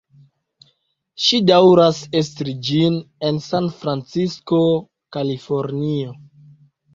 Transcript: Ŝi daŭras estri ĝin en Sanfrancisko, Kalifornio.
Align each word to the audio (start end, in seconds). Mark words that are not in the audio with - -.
Ŝi 1.25 1.39
daŭras 1.49 1.99
estri 2.19 2.55
ĝin 2.69 2.97
en 3.29 3.37
Sanfrancisko, 3.49 4.63
Kalifornio. 5.19 6.17